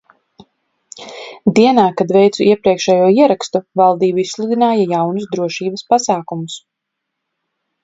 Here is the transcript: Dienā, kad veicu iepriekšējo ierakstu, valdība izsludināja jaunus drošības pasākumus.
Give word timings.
Dienā, 1.59 1.83
kad 1.99 2.13
veicu 2.17 2.45
iepriekšējo 2.53 3.11
ierakstu, 3.19 3.63
valdība 3.83 4.25
izsludināja 4.25 4.89
jaunus 4.97 5.31
drošības 5.37 5.87
pasākumus. 5.95 6.59